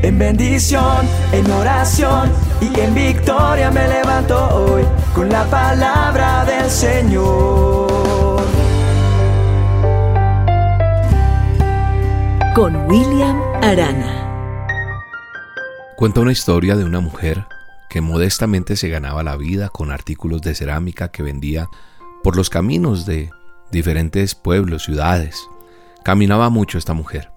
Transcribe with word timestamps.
En 0.00 0.16
bendición, 0.16 1.08
en 1.32 1.50
oración 1.50 2.30
y 2.60 2.78
en 2.78 2.94
victoria 2.94 3.68
me 3.72 3.88
levanto 3.88 4.36
hoy 4.54 4.84
con 5.12 5.28
la 5.28 5.44
palabra 5.46 6.44
del 6.44 6.70
Señor. 6.70 8.40
Con 12.54 12.76
William 12.88 13.40
Arana. 13.60 14.24
Cuenta 15.96 16.20
una 16.20 16.30
historia 16.30 16.76
de 16.76 16.84
una 16.84 17.00
mujer 17.00 17.46
que 17.90 18.00
modestamente 18.00 18.76
se 18.76 18.88
ganaba 18.88 19.24
la 19.24 19.36
vida 19.36 19.68
con 19.68 19.90
artículos 19.90 20.42
de 20.42 20.54
cerámica 20.54 21.08
que 21.08 21.24
vendía 21.24 21.66
por 22.22 22.36
los 22.36 22.50
caminos 22.50 23.04
de 23.04 23.32
diferentes 23.72 24.36
pueblos, 24.36 24.84
ciudades. 24.84 25.48
Caminaba 26.04 26.50
mucho 26.50 26.78
esta 26.78 26.94
mujer 26.94 27.32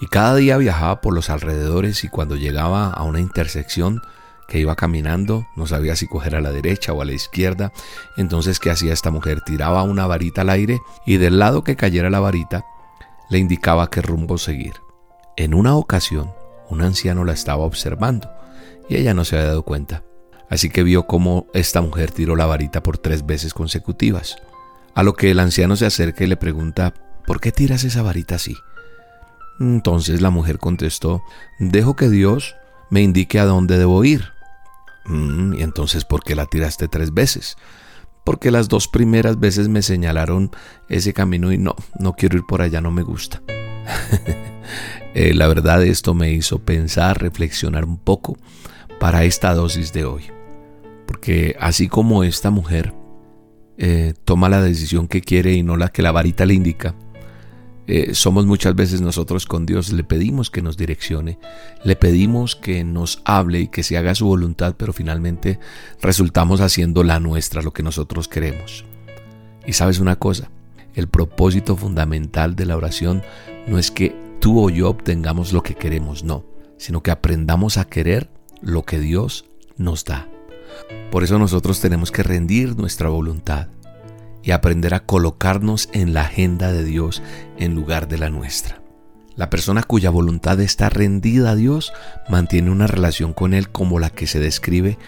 y 0.00 0.06
cada 0.06 0.34
día 0.36 0.56
viajaba 0.56 1.00
por 1.00 1.14
los 1.14 1.30
alrededores 1.30 2.04
y 2.04 2.08
cuando 2.08 2.36
llegaba 2.36 2.90
a 2.90 3.02
una 3.04 3.20
intersección 3.20 4.00
que 4.48 4.58
iba 4.58 4.74
caminando, 4.74 5.46
no 5.54 5.66
sabía 5.66 5.94
si 5.94 6.08
coger 6.08 6.34
a 6.34 6.40
la 6.40 6.50
derecha 6.50 6.92
o 6.92 7.02
a 7.02 7.04
la 7.04 7.12
izquierda, 7.12 7.72
entonces 8.16 8.58
¿qué 8.58 8.70
hacía 8.70 8.92
esta 8.92 9.10
mujer? 9.10 9.42
Tiraba 9.42 9.84
una 9.84 10.06
varita 10.06 10.40
al 10.40 10.50
aire 10.50 10.80
y 11.06 11.18
del 11.18 11.38
lado 11.38 11.62
que 11.62 11.76
cayera 11.76 12.10
la 12.10 12.18
varita 12.18 12.64
le 13.30 13.38
indicaba 13.38 13.90
qué 13.90 14.02
rumbo 14.02 14.38
seguir. 14.38 14.74
En 15.36 15.54
una 15.54 15.76
ocasión, 15.76 16.32
un 16.68 16.82
anciano 16.82 17.24
la 17.24 17.32
estaba 17.32 17.64
observando 17.64 18.28
y 18.88 18.96
ella 18.96 19.14
no 19.14 19.24
se 19.24 19.36
había 19.36 19.48
dado 19.48 19.62
cuenta. 19.62 20.02
Así 20.48 20.68
que 20.68 20.82
vio 20.82 21.06
cómo 21.06 21.46
esta 21.54 21.80
mujer 21.80 22.10
tiró 22.10 22.34
la 22.34 22.46
varita 22.46 22.82
por 22.82 22.98
tres 22.98 23.24
veces 23.24 23.54
consecutivas. 23.54 24.36
A 24.94 25.04
lo 25.04 25.14
que 25.14 25.30
el 25.30 25.38
anciano 25.38 25.76
se 25.76 25.86
acerca 25.86 26.24
y 26.24 26.26
le 26.26 26.36
pregunta, 26.36 26.92
¿por 27.24 27.40
qué 27.40 27.52
tiras 27.52 27.84
esa 27.84 28.02
varita 28.02 28.34
así? 28.34 28.56
Entonces 29.60 30.22
la 30.22 30.30
mujer 30.30 30.58
contestó, 30.58 31.22
dejo 31.58 31.94
que 31.94 32.08
Dios 32.08 32.56
me 32.88 33.02
indique 33.02 33.38
a 33.38 33.44
dónde 33.44 33.78
debo 33.78 34.02
ir. 34.04 34.32
Mm, 35.04 35.54
¿Y 35.54 35.62
entonces 35.62 36.04
por 36.04 36.24
qué 36.24 36.34
la 36.34 36.46
tiraste 36.46 36.88
tres 36.88 37.12
veces? 37.12 37.56
Porque 38.24 38.50
las 38.50 38.68
dos 38.68 38.88
primeras 38.88 39.38
veces 39.38 39.68
me 39.68 39.82
señalaron 39.82 40.50
ese 40.88 41.12
camino 41.12 41.52
y 41.52 41.58
no, 41.58 41.76
no 41.98 42.14
quiero 42.14 42.38
ir 42.38 42.44
por 42.46 42.62
allá, 42.62 42.80
no 42.80 42.90
me 42.90 43.02
gusta. 43.02 43.42
Eh, 45.12 45.34
la 45.34 45.48
verdad 45.48 45.82
esto 45.82 46.14
me 46.14 46.30
hizo 46.30 46.60
pensar, 46.60 47.20
reflexionar 47.20 47.84
un 47.84 47.98
poco 47.98 48.38
para 49.00 49.24
esta 49.24 49.52
dosis 49.54 49.92
de 49.92 50.04
hoy. 50.04 50.22
Porque 51.04 51.56
así 51.58 51.88
como 51.88 52.22
esta 52.22 52.50
mujer 52.50 52.94
eh, 53.76 54.14
toma 54.24 54.48
la 54.48 54.62
decisión 54.62 55.08
que 55.08 55.20
quiere 55.20 55.54
y 55.54 55.64
no 55.64 55.76
la 55.76 55.88
que 55.88 56.02
la 56.02 56.12
varita 56.12 56.46
le 56.46 56.54
indica, 56.54 56.94
eh, 57.92 58.14
somos 58.14 58.46
muchas 58.46 58.76
veces 58.76 59.00
nosotros 59.00 59.46
con 59.46 59.66
Dios, 59.66 59.92
le 59.92 60.04
pedimos 60.04 60.48
que 60.48 60.62
nos 60.62 60.76
direccione, 60.76 61.40
le 61.82 61.96
pedimos 61.96 62.54
que 62.54 62.84
nos 62.84 63.20
hable 63.24 63.62
y 63.62 63.66
que 63.66 63.82
se 63.82 63.98
haga 63.98 64.14
su 64.14 64.26
voluntad, 64.26 64.76
pero 64.78 64.92
finalmente 64.92 65.58
resultamos 66.00 66.60
haciendo 66.60 67.02
la 67.02 67.18
nuestra, 67.18 67.62
lo 67.62 67.72
que 67.72 67.82
nosotros 67.82 68.28
queremos. 68.28 68.84
Y 69.66 69.72
sabes 69.72 69.98
una 69.98 70.14
cosa, 70.14 70.52
el 70.94 71.08
propósito 71.08 71.76
fundamental 71.76 72.54
de 72.54 72.66
la 72.66 72.76
oración 72.76 73.24
no 73.66 73.76
es 73.76 73.90
que 73.90 74.14
tú 74.38 74.64
o 74.64 74.70
yo 74.70 74.88
obtengamos 74.88 75.52
lo 75.52 75.64
que 75.64 75.74
queremos, 75.74 76.22
no, 76.22 76.44
sino 76.76 77.02
que 77.02 77.10
aprendamos 77.10 77.76
a 77.76 77.86
querer 77.86 78.30
lo 78.62 78.84
que 78.84 79.00
Dios 79.00 79.46
nos 79.76 80.04
da. 80.04 80.28
Por 81.10 81.24
eso 81.24 81.40
nosotros 81.40 81.80
tenemos 81.80 82.12
que 82.12 82.22
rendir 82.22 82.76
nuestra 82.76 83.08
voluntad 83.08 83.66
y 84.42 84.52
aprender 84.52 84.94
a 84.94 85.00
colocarnos 85.00 85.88
en 85.92 86.14
la 86.14 86.22
agenda 86.22 86.72
de 86.72 86.84
Dios 86.84 87.22
en 87.58 87.74
lugar 87.74 88.08
de 88.08 88.18
la 88.18 88.30
nuestra. 88.30 88.80
La 89.36 89.48
persona 89.48 89.82
cuya 89.82 90.10
voluntad 90.10 90.60
está 90.60 90.88
rendida 90.88 91.50
a 91.50 91.56
Dios 91.56 91.92
mantiene 92.28 92.70
una 92.70 92.86
relación 92.86 93.32
con 93.32 93.54
Él 93.54 93.70
como 93.70 93.98
la 93.98 94.10
que 94.10 94.26
se 94.26 94.40
describe 94.40 94.98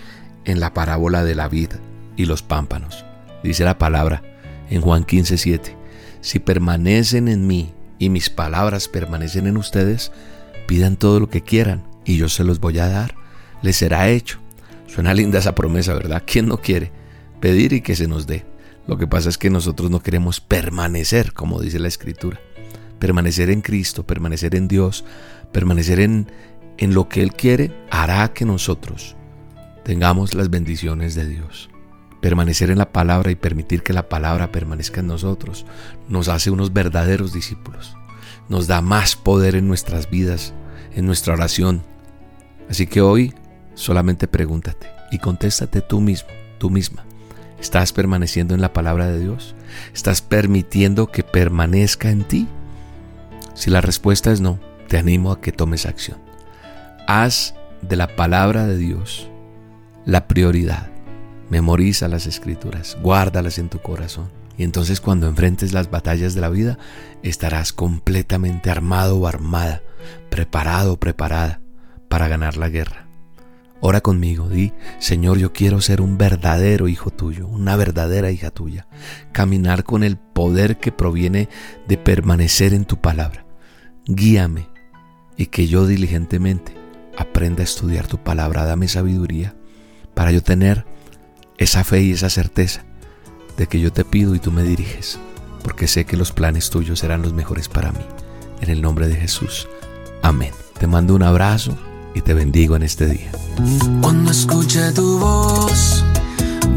en 0.45 0.61
la 0.61 0.73
parábola 0.73 1.25
de 1.25 1.35
la 1.35 1.49
vid 1.49 1.71
y 2.17 2.27
los 2.27 2.43
pámpanos. 2.43 3.05
Dice 3.43 3.65
la 3.65 3.79
palabra 3.79 4.23
en 4.71 4.81
Juan 4.81 5.05
15:7, 5.05 5.77
si 6.21 6.39
permanecen 6.39 7.29
en 7.29 7.47
mí 7.47 7.73
y 7.99 8.09
mis 8.09 8.31
palabras 8.31 8.89
permanecen 8.89 9.47
en 9.47 9.57
ustedes, 9.57 10.13
pidan 10.67 10.97
todo 10.97 11.21
lo 11.21 11.29
que 11.29 11.43
quieran 11.43 11.85
y 12.05 12.17
yo 12.17 12.29
se 12.29 12.45
los 12.45 12.61
voy 12.61 12.79
a 12.79 12.89
dar, 12.89 13.15
les 13.63 13.77
será 13.77 14.09
hecho. 14.09 14.39
Suena 14.87 15.15
linda 15.15 15.39
esa 15.39 15.55
promesa, 15.55 15.95
¿verdad? 15.95 16.23
¿Quién 16.27 16.47
no 16.47 16.59
quiere 16.59 16.93
pedir 17.41 17.73
y 17.73 17.81
que 17.81 17.97
se 17.97 18.09
nos 18.09 18.27
dé? 18.27 18.45
Lo 18.87 18.99
que 18.99 19.07
pasa 19.07 19.29
es 19.29 19.39
que 19.39 19.51
nosotros 19.51 19.91
no 19.91 20.01
queremos 20.01 20.41
permanecer, 20.41 21.33
como 21.33 21.61
dice 21.61 21.79
la 21.79 21.89
Escritura. 21.89 22.41
Permanecer 22.99 23.51
en 23.51 23.61
Cristo, 23.61 24.07
permanecer 24.07 24.55
en 24.55 24.69
Dios, 24.69 25.05
permanecer 25.53 26.01
en, 26.01 26.31
en 26.79 26.95
lo 26.95 27.09
que 27.09 27.23
Él 27.23 27.33
quiere, 27.33 27.73
hará 27.91 28.33
que 28.33 28.45
nosotros 28.45 29.17
tengamos 29.85 30.35
las 30.35 30.51
bendiciones 30.51 31.15
de 31.15 31.27
Dios. 31.27 31.71
Permanecer 32.21 32.71
en 32.71 32.79
la 32.79 32.93
palabra 32.93 33.31
y 33.31 33.35
permitir 33.35 33.83
que 33.83 33.93
la 33.93 34.09
palabra 34.09 34.53
permanezca 34.53 35.01
en 35.01 35.09
nosotros 35.09 35.67
nos 36.09 36.29
hace 36.29 36.51
unos 36.51 36.73
verdaderos 36.73 37.33
discípulos. 37.33 37.97
Nos 38.49 38.67
da 38.67 38.81
más 38.81 39.17
poder 39.17 39.57
en 39.57 39.67
nuestras 39.67 40.09
vidas, 40.11 40.55
en 40.95 41.07
nuestra 41.07 41.35
oración. 41.35 41.83
Así 42.69 42.87
que 42.87 43.01
hoy 43.01 43.35
solamente 43.75 44.29
pregúntate 44.29 44.89
y 45.11 45.19
contéstate 45.19 45.81
tú 45.81 46.01
mismo, 46.01 46.29
tú 46.59 46.71
misma. 46.71 47.05
¿Estás 47.63 47.93
permaneciendo 47.93 48.57
en 48.57 48.61
la 48.61 48.73
palabra 48.73 49.07
de 49.07 49.21
Dios? 49.21 49.55
¿Estás 49.95 50.21
permitiendo 50.21 51.13
que 51.13 51.23
permanezca 51.23 52.11
en 52.11 52.25
ti? 52.25 52.49
Si 53.55 53.71
la 53.71 53.81
respuesta 53.81 54.33
es 54.33 54.41
no, 54.41 54.59
te 54.89 54.99
animo 54.99 55.31
a 55.31 55.41
que 55.41 55.53
tomes 55.53 55.87
acción. 55.87 56.19
Haz 57.07 57.55
de 57.81 57.95
la 57.95 58.09
palabra 58.17 58.67
de 58.67 58.77
Dios 58.77 59.31
la 60.05 60.27
prioridad. 60.27 60.91
Memoriza 61.51 62.09
las 62.09 62.27
escrituras, 62.27 62.99
guárdalas 63.01 63.59
en 63.59 63.69
tu 63.69 63.79
corazón. 63.79 64.29
Y 64.59 64.65
entonces 64.65 65.01
cuando 65.01 65.29
enfrentes 65.29 65.73
las 65.73 65.89
batallas 65.89 66.35
de 66.35 66.41
la 66.41 66.49
vida, 66.49 66.79
estarás 67.23 67.73
completamente 67.73 68.71
armado 68.71 69.19
o 69.19 69.29
armada, 69.29 69.83
preparado 70.31 70.95
o 70.95 70.97
preparada 70.99 71.61
para 72.09 72.27
ganar 72.27 72.57
la 72.57 72.71
guerra. 72.71 73.02
Ora 73.85 74.01
conmigo, 74.01 74.49
di, 74.49 74.73
Señor, 75.01 75.39
yo 75.39 75.53
quiero 75.53 75.81
ser 75.81 76.01
un 76.01 76.17
verdadero 76.17 76.87
hijo 76.87 77.11
tuyo, 77.11 77.49
una 77.49 77.75
verdadera 77.75 78.31
hija 78.31 78.53
tuya, 78.53 78.87
caminar 79.33 79.83
con 79.83 80.05
el 80.05 80.17
poder 80.17 80.79
que 80.79 80.93
proviene 80.93 81.49
de 81.89 81.99
permanecer 81.99 82.75
en 82.75 82.85
tu 82.85 83.01
palabra. 83.01 83.45
Guíame 84.07 84.69
y 85.37 85.47
que 85.47 85.67
yo 85.67 85.85
diligentemente 85.89 86.75
aprenda 87.19 87.63
a 87.63 87.65
estudiar 87.65 88.07
tu 88.07 88.19
palabra, 88.19 88.65
dame 88.65 88.87
sabiduría 88.87 89.57
para 90.15 90.31
yo 90.31 90.45
tener 90.45 90.87
esa 91.59 91.83
fe 91.83 92.03
y 92.03 92.13
esa 92.13 92.31
certeza 92.31 92.85
de 93.57 93.67
que 93.67 93.81
yo 93.81 93.93
te 93.93 94.05
pido 94.05 94.37
y 94.37 94.39
tú 94.39 94.53
me 94.53 94.63
diriges, 94.63 95.19
porque 95.65 95.89
sé 95.89 96.05
que 96.05 96.17
los 96.17 96.31
planes 96.31 96.71
tuyos 96.71 97.01
serán 97.01 97.23
los 97.23 97.33
mejores 97.33 97.69
para 97.69 97.91
mí. 97.91 98.07
En 98.61 98.71
el 98.71 98.81
nombre 98.81 99.09
de 99.09 99.17
Jesús. 99.17 99.67
Amén. 100.23 100.53
Te 100.79 100.87
mando 100.87 101.17
un 101.17 101.25
abrazo 101.25 101.77
y 102.15 102.21
te 102.21 102.35
bendigo 102.35 102.77
en 102.77 102.83
este 102.83 103.07
día. 103.07 103.31
Cuando 104.01 104.31
escuché 104.31 104.93
tu 104.93 105.19
voz, 105.19 106.05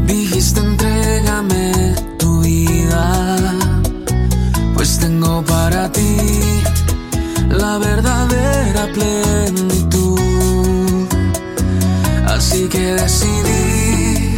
dijiste 0.06 0.60
entrégame 0.60 1.94
tu 2.18 2.40
vida, 2.40 3.36
pues 4.74 4.98
tengo 4.98 5.42
para 5.44 5.90
ti 5.92 6.16
la 7.50 7.78
verdadera 7.78 8.86
plenitud. 8.92 10.18
Así 12.26 12.68
que 12.68 12.94
decidí 12.94 14.36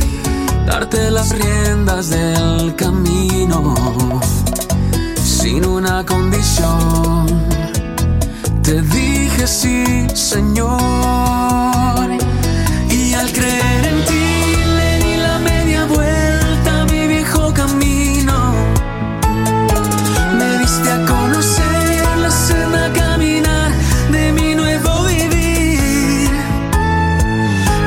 darte 0.66 1.10
las 1.10 1.30
riendas 1.30 2.10
del 2.10 2.74
camino 2.76 3.74
sin 5.24 5.64
una 5.64 6.04
condición. 6.04 7.26
Te 8.62 8.82
dije 9.38 9.46
sí, 9.46 10.06
Señor. 10.14 10.78
Y 12.90 13.14
al 13.14 13.30
creer 13.32 13.84
en 13.84 14.04
ti 14.04 14.54
le 14.76 14.98
di 15.04 15.16
la 15.16 15.38
media 15.38 15.84
vuelta 15.86 16.80
a 16.80 16.84
mi 16.86 17.06
viejo 17.06 17.52
camino. 17.54 18.54
Me 20.38 20.58
diste 20.58 20.90
a 20.90 21.04
conocer 21.06 22.04
la 22.20 22.30
senda 22.30 22.92
caminar 22.92 23.70
de 24.10 24.32
mi 24.32 24.54
nuevo 24.54 25.04
vivir. 25.04 26.30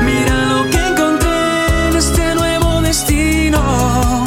Mira 0.04 0.34
lo 0.52 0.70
que 0.70 0.78
encontré 0.78 1.88
en 1.88 1.96
este 1.96 2.34
nuevo 2.34 2.80
destino. 2.80 4.24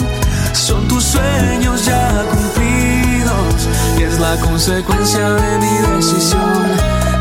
Son 0.54 0.88
tus 0.88 1.04
sueños 1.04 1.86
ya 1.86 2.24
cumplidos 2.32 3.68
y 3.98 4.04
es 4.04 4.20
la 4.20 4.36
consecuencia 4.38 5.30
de 5.30 5.58
mi 5.58 5.96
decisión 5.96 6.85